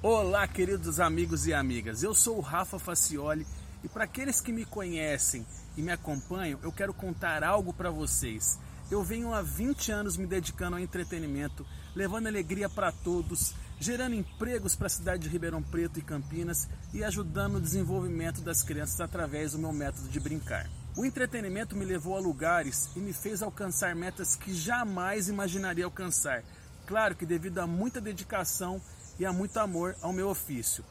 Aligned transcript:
Olá, 0.00 0.46
queridos 0.46 1.00
amigos 1.00 1.48
e 1.48 1.52
amigas. 1.52 2.04
Eu 2.04 2.14
sou 2.14 2.38
o 2.38 2.40
Rafa 2.40 2.78
Facioli 2.78 3.44
e 3.82 3.88
para 3.88 4.04
aqueles 4.04 4.40
que 4.40 4.52
me 4.52 4.64
conhecem 4.64 5.44
e 5.76 5.82
me 5.82 5.90
acompanham, 5.90 6.60
eu 6.62 6.70
quero 6.70 6.94
contar 6.94 7.42
algo 7.42 7.72
para 7.72 7.90
vocês. 7.90 8.60
Eu 8.92 9.02
venho 9.02 9.34
há 9.34 9.42
20 9.42 9.90
anos 9.90 10.16
me 10.16 10.24
dedicando 10.24 10.76
ao 10.76 10.82
entretenimento, 10.82 11.66
levando 11.96 12.28
alegria 12.28 12.68
para 12.68 12.92
todos, 12.92 13.56
gerando 13.80 14.14
empregos 14.14 14.76
para 14.76 14.86
a 14.86 14.90
cidade 14.90 15.24
de 15.24 15.28
Ribeirão 15.28 15.64
Preto 15.64 15.98
e 15.98 16.02
Campinas 16.02 16.68
e 16.94 17.02
ajudando 17.02 17.54
no 17.54 17.60
desenvolvimento 17.60 18.40
das 18.40 18.62
crianças 18.62 19.00
através 19.00 19.50
do 19.50 19.58
meu 19.58 19.72
método 19.72 20.08
de 20.08 20.20
brincar. 20.20 20.70
O 20.96 21.04
entretenimento 21.04 21.74
me 21.74 21.84
levou 21.84 22.16
a 22.16 22.20
lugares 22.20 22.88
e 22.94 23.00
me 23.00 23.12
fez 23.12 23.42
alcançar 23.42 23.96
metas 23.96 24.36
que 24.36 24.54
jamais 24.54 25.28
imaginaria 25.28 25.84
alcançar. 25.84 26.44
Claro 26.86 27.16
que 27.16 27.26
devido 27.26 27.58
a 27.58 27.66
muita 27.66 28.00
dedicação 28.00 28.80
e 29.18 29.26
a 29.26 29.32
muito 29.32 29.56
amor 29.58 29.96
ao 30.00 30.12
meu 30.12 30.28
ofício. 30.28 30.84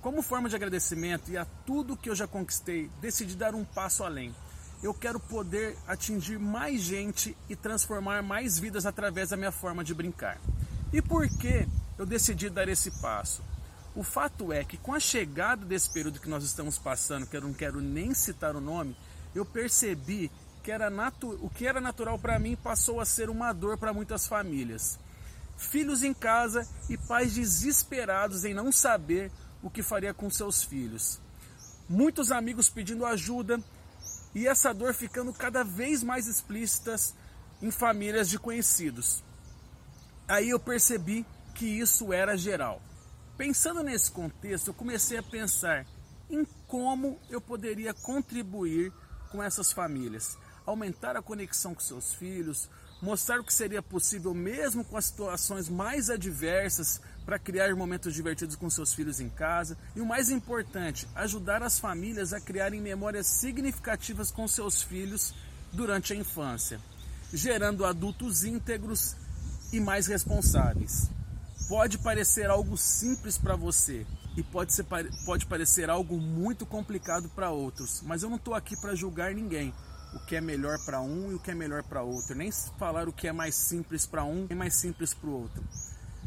Como 0.00 0.22
forma 0.22 0.48
de 0.48 0.56
agradecimento 0.56 1.30
e 1.30 1.36
a 1.36 1.46
tudo 1.66 1.96
que 1.96 2.10
eu 2.10 2.14
já 2.14 2.26
conquistei, 2.26 2.90
decidi 3.00 3.34
dar 3.34 3.54
um 3.54 3.64
passo 3.64 4.04
além. 4.04 4.34
Eu 4.82 4.92
quero 4.92 5.18
poder 5.18 5.78
atingir 5.86 6.38
mais 6.38 6.82
gente 6.82 7.36
e 7.48 7.56
transformar 7.56 8.22
mais 8.22 8.58
vidas 8.58 8.84
através 8.84 9.30
da 9.30 9.36
minha 9.36 9.50
forma 9.50 9.82
de 9.82 9.94
brincar. 9.94 10.38
E 10.92 11.00
por 11.00 11.26
que 11.28 11.66
eu 11.96 12.04
decidi 12.04 12.50
dar 12.50 12.68
esse 12.68 12.90
passo? 13.00 13.42
O 13.96 14.02
fato 14.02 14.52
é 14.52 14.64
que 14.64 14.76
com 14.76 14.92
a 14.92 15.00
chegada 15.00 15.64
desse 15.64 15.90
período 15.90 16.20
que 16.20 16.28
nós 16.28 16.44
estamos 16.44 16.78
passando, 16.78 17.26
que 17.26 17.36
eu 17.36 17.40
não 17.40 17.54
quero 17.54 17.80
nem 17.80 18.12
citar 18.12 18.54
o 18.54 18.60
nome, 18.60 18.96
eu 19.34 19.44
percebi 19.44 20.30
que 20.62 20.72
era 20.72 20.90
o 21.40 21.50
que 21.50 21.66
era 21.66 21.80
natural 21.80 22.18
para 22.18 22.38
mim 22.38 22.56
passou 22.56 23.00
a 23.00 23.04
ser 23.04 23.28
uma 23.28 23.52
dor 23.52 23.78
para 23.78 23.92
muitas 23.92 24.26
famílias. 24.26 24.98
Filhos 25.56 26.02
em 26.02 26.12
casa 26.12 26.66
e 26.88 26.96
pais 26.96 27.34
desesperados 27.34 28.44
em 28.44 28.54
não 28.54 28.72
saber 28.72 29.30
o 29.62 29.70
que 29.70 29.82
faria 29.82 30.12
com 30.12 30.28
seus 30.28 30.62
filhos. 30.62 31.20
Muitos 31.88 32.30
amigos 32.30 32.68
pedindo 32.68 33.06
ajuda 33.06 33.62
e 34.34 34.46
essa 34.46 34.74
dor 34.74 34.92
ficando 34.94 35.32
cada 35.32 35.62
vez 35.62 36.02
mais 36.02 36.26
explícitas 36.26 37.14
em 37.62 37.70
famílias 37.70 38.28
de 38.28 38.38
conhecidos. 38.38 39.22
Aí 40.26 40.50
eu 40.50 40.58
percebi 40.58 41.24
que 41.54 41.66
isso 41.66 42.12
era 42.12 42.36
geral. 42.36 42.82
Pensando 43.36 43.82
nesse 43.82 44.10
contexto, 44.10 44.68
eu 44.68 44.74
comecei 44.74 45.18
a 45.18 45.22
pensar 45.22 45.86
em 46.30 46.44
como 46.66 47.18
eu 47.30 47.40
poderia 47.40 47.92
contribuir 47.92 48.92
com 49.30 49.42
essas 49.42 49.72
famílias, 49.72 50.38
aumentar 50.64 51.16
a 51.16 51.22
conexão 51.22 51.74
com 51.74 51.80
seus 51.80 52.14
filhos, 52.14 52.68
mostrar 53.04 53.38
o 53.38 53.44
que 53.44 53.52
seria 53.52 53.82
possível 53.82 54.32
mesmo 54.32 54.82
com 54.82 54.96
as 54.96 55.04
situações 55.04 55.68
mais 55.68 56.08
adversas 56.08 57.02
para 57.26 57.38
criar 57.38 57.74
momentos 57.76 58.14
divertidos 58.14 58.56
com 58.56 58.70
seus 58.70 58.94
filhos 58.94 59.20
em 59.20 59.28
casa 59.28 59.76
e 59.94 60.00
o 60.00 60.06
mais 60.06 60.30
importante, 60.30 61.06
ajudar 61.14 61.62
as 61.62 61.78
famílias 61.78 62.32
a 62.32 62.40
criarem 62.40 62.80
memórias 62.80 63.26
significativas 63.26 64.30
com 64.30 64.48
seus 64.48 64.82
filhos 64.82 65.34
durante 65.70 66.14
a 66.14 66.16
infância, 66.16 66.80
gerando 67.30 67.84
adultos 67.84 68.42
íntegros 68.42 69.14
e 69.70 69.78
mais 69.78 70.06
responsáveis. 70.06 71.10
Pode 71.68 71.98
parecer 71.98 72.48
algo 72.48 72.76
simples 72.78 73.36
para 73.36 73.54
você 73.54 74.06
e 74.34 74.42
pode, 74.42 74.72
ser, 74.72 74.86
pode 75.26 75.44
parecer 75.44 75.90
algo 75.90 76.16
muito 76.16 76.64
complicado 76.64 77.28
para 77.28 77.50
outros, 77.50 78.02
mas 78.02 78.22
eu 78.22 78.30
não 78.30 78.36
estou 78.36 78.54
aqui 78.54 78.74
para 78.78 78.94
julgar 78.94 79.34
ninguém 79.34 79.74
o 80.14 80.20
que 80.20 80.36
é 80.36 80.40
melhor 80.40 80.78
para 80.84 81.00
um 81.00 81.32
e 81.32 81.34
o 81.34 81.40
que 81.40 81.50
é 81.50 81.54
melhor 81.54 81.82
para 81.82 82.02
outro, 82.02 82.34
nem 82.34 82.50
falar 82.78 83.08
o 83.08 83.12
que 83.12 83.26
é 83.26 83.32
mais 83.32 83.54
simples 83.54 84.06
para 84.06 84.24
um 84.24 84.46
e 84.48 84.54
mais 84.54 84.74
simples 84.74 85.12
para 85.12 85.28
o 85.28 85.32
outro. 85.32 85.62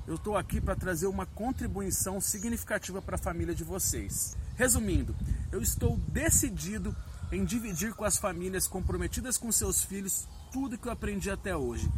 Eu 0.06 0.16
estou 0.16 0.38
aqui 0.38 0.62
para 0.62 0.76
trazer 0.76 1.08
uma 1.08 1.26
contribuição 1.26 2.22
significativa 2.22 3.02
para 3.02 3.16
a 3.16 3.20
família 3.20 3.54
de 3.54 3.64
vocês. 3.64 4.38
Resumindo, 4.56 5.16
eu 5.52 5.62
estou 5.62 5.98
decidido 6.08 6.96
em 7.32 7.44
dividir 7.44 7.94
com 7.94 8.06
as 8.06 8.18
famílias 8.18 8.68
comprometidas 8.68 9.38
com 9.38 9.52
seus 9.52 9.84
filhos 9.84 10.28
tudo 10.52 10.78
que 10.78 10.88
eu 10.88 10.92
aprendi 10.92 11.30
até 11.30 11.56
hoje. 11.56 11.92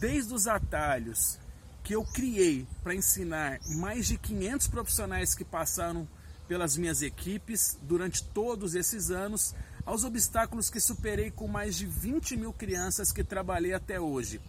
Desde 0.00 0.34
os 0.34 0.46
atalhos 0.46 1.38
que 1.84 1.94
eu 1.94 2.04
criei 2.04 2.66
para 2.82 2.94
ensinar 2.94 3.60
mais 3.76 4.06
de 4.06 4.18
500 4.18 4.66
profissionais 4.66 5.34
que 5.34 5.44
passaram 5.44 6.08
pelas 6.48 6.76
minhas 6.76 7.02
equipes 7.02 7.78
durante 7.82 8.24
todos 8.24 8.74
esses 8.74 9.10
anos, 9.10 9.54
aos 9.86 10.02
obstáculos 10.02 10.68
que 10.68 10.80
superei 10.80 11.30
com 11.30 11.46
mais 11.46 11.76
de 11.76 11.86
20 11.86 12.36
mil 12.36 12.52
crianças 12.52 13.12
que 13.12 13.22
trabalhei 13.22 13.72
até 13.72 14.00
hoje. 14.00 14.40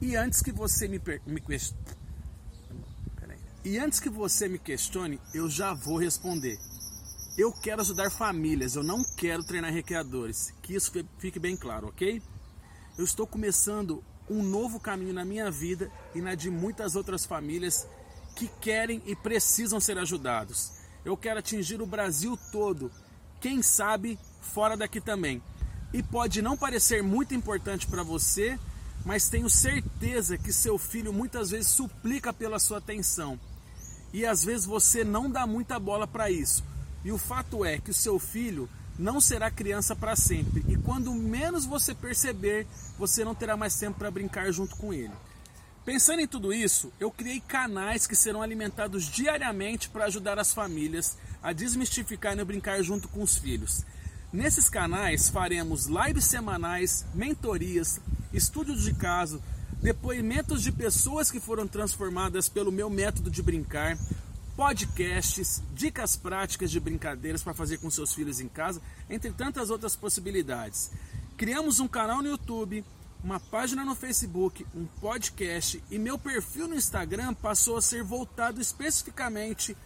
E 0.00 0.16
antes 0.16 0.42
que 0.42 0.50
você 0.50 0.88
me, 0.88 1.00
me 1.24 1.40
questione, 1.40 2.04
e 3.64 3.78
antes 3.78 3.98
que 3.98 4.10
você 4.10 4.46
me 4.46 4.58
questione, 4.58 5.18
eu 5.32 5.48
já 5.48 5.72
vou 5.72 5.96
responder. 5.96 6.58
Eu 7.38 7.50
quero 7.50 7.80
ajudar 7.80 8.10
famílias, 8.10 8.76
eu 8.76 8.82
não 8.82 9.02
quero 9.02 9.42
treinar 9.42 9.72
recreadores. 9.72 10.52
Que 10.60 10.74
isso 10.74 10.92
fique 11.18 11.38
bem 11.38 11.56
claro, 11.56 11.88
ok? 11.88 12.20
Eu 12.98 13.04
estou 13.04 13.26
começando 13.26 14.04
um 14.28 14.42
novo 14.42 14.78
caminho 14.78 15.14
na 15.14 15.24
minha 15.24 15.50
vida 15.50 15.90
e 16.14 16.20
na 16.20 16.34
de 16.34 16.50
muitas 16.50 16.94
outras 16.94 17.24
famílias 17.24 17.88
que 18.36 18.48
querem 18.60 19.02
e 19.06 19.16
precisam 19.16 19.80
ser 19.80 19.96
ajudados. 19.96 20.72
Eu 21.02 21.16
quero 21.16 21.38
atingir 21.38 21.80
o 21.80 21.86
Brasil 21.86 22.38
todo, 22.52 22.90
quem 23.40 23.62
sabe 23.62 24.18
fora 24.44 24.76
daqui 24.76 25.00
também. 25.00 25.42
E 25.92 26.02
pode 26.02 26.42
não 26.42 26.56
parecer 26.56 27.02
muito 27.02 27.34
importante 27.34 27.86
para 27.86 28.02
você, 28.02 28.58
mas 29.04 29.28
tenho 29.28 29.50
certeza 29.50 30.38
que 30.38 30.52
seu 30.52 30.78
filho 30.78 31.12
muitas 31.12 31.50
vezes 31.50 31.68
suplica 31.68 32.32
pela 32.32 32.58
sua 32.58 32.78
atenção. 32.78 33.38
E 34.12 34.24
às 34.24 34.44
vezes 34.44 34.64
você 34.64 35.02
não 35.02 35.30
dá 35.30 35.46
muita 35.46 35.78
bola 35.78 36.06
para 36.06 36.30
isso. 36.30 36.62
E 37.04 37.10
o 37.10 37.18
fato 37.18 37.64
é 37.64 37.78
que 37.78 37.90
o 37.90 37.94
seu 37.94 38.18
filho 38.18 38.68
não 38.98 39.20
será 39.20 39.50
criança 39.50 39.94
para 39.96 40.16
sempre. 40.16 40.64
E 40.68 40.76
quando 40.76 41.12
menos 41.12 41.66
você 41.66 41.94
perceber, 41.94 42.66
você 42.98 43.24
não 43.24 43.34
terá 43.34 43.56
mais 43.56 43.76
tempo 43.78 43.98
para 43.98 44.10
brincar 44.10 44.50
junto 44.52 44.76
com 44.76 44.92
ele. 44.92 45.12
Pensando 45.84 46.20
em 46.20 46.26
tudo 46.26 46.52
isso, 46.52 46.90
eu 46.98 47.10
criei 47.10 47.40
canais 47.40 48.06
que 48.06 48.16
serão 48.16 48.40
alimentados 48.40 49.04
diariamente 49.04 49.90
para 49.90 50.06
ajudar 50.06 50.38
as 50.38 50.52
famílias 50.52 51.18
a 51.42 51.52
desmistificar 51.52 52.38
e 52.38 52.44
brincar 52.44 52.82
junto 52.82 53.06
com 53.06 53.22
os 53.22 53.36
filhos. 53.36 53.84
Nesses 54.34 54.68
canais 54.68 55.28
faremos 55.28 55.86
lives 55.86 56.24
semanais, 56.24 57.06
mentorias, 57.14 58.00
estudos 58.32 58.82
de 58.82 58.92
caso, 58.92 59.40
depoimentos 59.80 60.60
de 60.60 60.72
pessoas 60.72 61.30
que 61.30 61.38
foram 61.38 61.68
transformadas 61.68 62.48
pelo 62.48 62.72
meu 62.72 62.90
método 62.90 63.30
de 63.30 63.40
brincar, 63.40 63.96
podcasts, 64.56 65.62
dicas 65.72 66.16
práticas 66.16 66.72
de 66.72 66.80
brincadeiras 66.80 67.44
para 67.44 67.54
fazer 67.54 67.78
com 67.78 67.88
seus 67.88 68.12
filhos 68.12 68.40
em 68.40 68.48
casa, 68.48 68.82
entre 69.08 69.30
tantas 69.30 69.70
outras 69.70 69.94
possibilidades. 69.94 70.90
Criamos 71.36 71.78
um 71.78 71.86
canal 71.86 72.20
no 72.20 72.30
YouTube, 72.30 72.84
uma 73.22 73.38
página 73.38 73.84
no 73.84 73.94
Facebook, 73.94 74.66
um 74.74 74.84
podcast 75.00 75.80
e 75.92 75.96
meu 75.96 76.18
perfil 76.18 76.66
no 76.66 76.74
Instagram 76.74 77.34
passou 77.34 77.76
a 77.76 77.80
ser 77.80 78.02
voltado 78.02 78.60
especificamente 78.60 79.76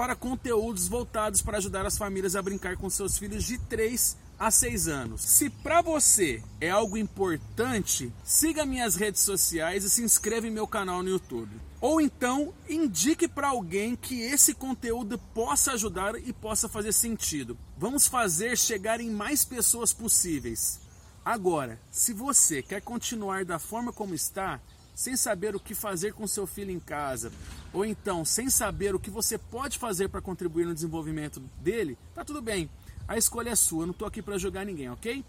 para 0.00 0.16
conteúdos 0.16 0.88
voltados 0.88 1.42
para 1.42 1.58
ajudar 1.58 1.84
as 1.84 1.98
famílias 1.98 2.34
a 2.34 2.40
brincar 2.40 2.74
com 2.74 2.88
seus 2.88 3.18
filhos 3.18 3.44
de 3.44 3.58
3 3.58 4.16
a 4.38 4.50
6 4.50 4.88
anos. 4.88 5.20
Se 5.20 5.50
para 5.50 5.82
você 5.82 6.42
é 6.58 6.70
algo 6.70 6.96
importante, 6.96 8.10
siga 8.24 8.64
minhas 8.64 8.96
redes 8.96 9.20
sociais 9.20 9.84
e 9.84 9.90
se 9.90 10.02
inscreva 10.02 10.46
em 10.46 10.50
meu 10.50 10.66
canal 10.66 11.02
no 11.02 11.10
YouTube. 11.10 11.54
Ou 11.82 12.00
então 12.00 12.54
indique 12.66 13.28
para 13.28 13.48
alguém 13.48 13.94
que 13.94 14.22
esse 14.22 14.54
conteúdo 14.54 15.18
possa 15.34 15.72
ajudar 15.72 16.14
e 16.14 16.32
possa 16.32 16.66
fazer 16.66 16.94
sentido. 16.94 17.54
Vamos 17.76 18.06
fazer 18.06 18.56
chegar 18.56 19.02
em 19.02 19.10
mais 19.10 19.44
pessoas 19.44 19.92
possíveis. 19.92 20.80
Agora, 21.22 21.78
se 21.90 22.14
você 22.14 22.62
quer 22.62 22.80
continuar 22.80 23.44
da 23.44 23.58
forma 23.58 23.92
como 23.92 24.14
está, 24.14 24.62
sem 25.00 25.16
saber 25.16 25.56
o 25.56 25.58
que 25.58 25.74
fazer 25.74 26.12
com 26.12 26.26
seu 26.26 26.46
filho 26.46 26.70
em 26.70 26.78
casa, 26.78 27.32
ou 27.72 27.86
então 27.86 28.22
sem 28.22 28.50
saber 28.50 28.94
o 28.94 29.00
que 29.00 29.08
você 29.08 29.38
pode 29.38 29.78
fazer 29.78 30.10
para 30.10 30.20
contribuir 30.20 30.66
no 30.66 30.74
desenvolvimento 30.74 31.40
dele, 31.58 31.96
tá 32.14 32.22
tudo 32.22 32.42
bem. 32.42 32.68
A 33.08 33.16
escolha 33.16 33.48
é 33.48 33.54
sua, 33.54 33.84
eu 33.84 33.86
não 33.86 33.92
estou 33.92 34.06
aqui 34.06 34.20
para 34.20 34.36
jogar 34.36 34.66
ninguém, 34.66 34.90
ok? 34.90 35.24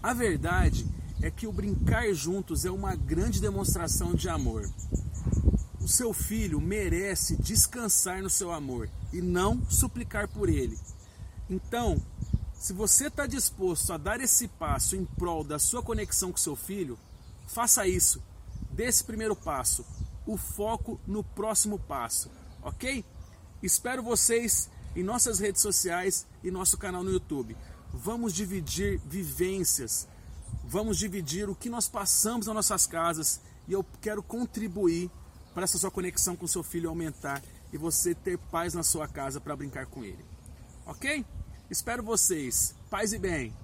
A 0.00 0.14
verdade 0.14 0.86
é 1.20 1.28
que 1.28 1.44
o 1.44 1.52
brincar 1.52 2.14
juntos 2.14 2.64
é 2.64 2.70
uma 2.70 2.94
grande 2.94 3.40
demonstração 3.40 4.14
de 4.14 4.28
amor. 4.28 4.70
O 5.80 5.88
seu 5.88 6.12
filho 6.12 6.60
merece 6.60 7.36
descansar 7.36 8.22
no 8.22 8.30
seu 8.30 8.52
amor 8.52 8.88
e 9.12 9.20
não 9.20 9.60
suplicar 9.68 10.28
por 10.28 10.48
ele. 10.48 10.78
Então, 11.50 12.00
se 12.54 12.72
você 12.72 13.08
está 13.08 13.26
disposto 13.26 13.92
a 13.92 13.96
dar 13.96 14.20
esse 14.20 14.46
passo 14.46 14.94
em 14.94 15.04
prol 15.04 15.42
da 15.42 15.58
sua 15.58 15.82
conexão 15.82 16.30
com 16.30 16.38
seu 16.38 16.54
filho, 16.54 16.96
faça 17.48 17.88
isso. 17.88 18.22
Dê 18.80 18.86
esse 18.86 19.04
primeiro 19.04 19.36
passo. 19.36 19.84
O 20.26 20.38
foco 20.38 20.98
no 21.06 21.22
próximo 21.22 21.78
passo, 21.78 22.30
ok? 22.62 23.04
Espero 23.62 24.02
vocês 24.02 24.70
em 24.96 25.02
nossas 25.02 25.38
redes 25.38 25.60
sociais 25.60 26.26
e 26.42 26.50
nosso 26.50 26.78
canal 26.78 27.04
no 27.04 27.10
YouTube. 27.10 27.54
Vamos 27.92 28.32
dividir 28.32 28.98
vivências, 29.04 30.08
vamos 30.64 30.96
dividir 30.96 31.46
o 31.50 31.54
que 31.54 31.68
nós 31.68 31.88
passamos 31.88 32.46
nas 32.46 32.54
nossas 32.54 32.86
casas 32.86 33.42
e 33.68 33.74
eu 33.74 33.84
quero 34.00 34.22
contribuir 34.22 35.10
para 35.52 35.64
essa 35.64 35.76
sua 35.76 35.90
conexão 35.90 36.34
com 36.34 36.46
seu 36.46 36.62
filho 36.62 36.88
aumentar 36.88 37.42
e 37.70 37.76
você 37.76 38.14
ter 38.14 38.38
paz 38.38 38.72
na 38.72 38.82
sua 38.82 39.06
casa 39.06 39.42
para 39.42 39.54
brincar 39.54 39.84
com 39.84 40.02
ele. 40.02 40.24
Ok? 40.86 41.22
Espero 41.70 42.02
vocês. 42.02 42.74
Paz 42.88 43.12
e 43.12 43.18
bem. 43.18 43.54